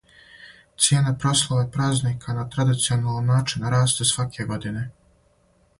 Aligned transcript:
Цијена 0.85 1.13
прославе 1.23 1.67
празника 1.75 2.35
на 2.39 2.47
традиционалан 2.57 3.31
начин 3.35 3.69
расте 3.77 4.13
сваке 4.15 4.49
године. 4.55 4.87